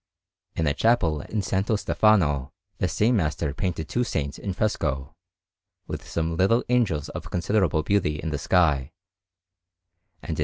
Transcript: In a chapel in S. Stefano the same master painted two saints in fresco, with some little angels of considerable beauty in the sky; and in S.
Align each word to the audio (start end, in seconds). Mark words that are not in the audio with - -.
In 0.55 0.65
a 0.65 0.73
chapel 0.73 1.21
in 1.29 1.43
S. 1.45 1.79
Stefano 1.81 2.51
the 2.79 2.87
same 2.87 3.17
master 3.17 3.53
painted 3.53 3.87
two 3.87 4.03
saints 4.03 4.39
in 4.39 4.51
fresco, 4.51 5.15
with 5.85 6.07
some 6.07 6.35
little 6.37 6.63
angels 6.69 7.09
of 7.09 7.29
considerable 7.29 7.83
beauty 7.83 8.15
in 8.15 8.31
the 8.31 8.39
sky; 8.39 8.93
and 10.23 10.39
in 10.39 10.39
S. 10.39 10.39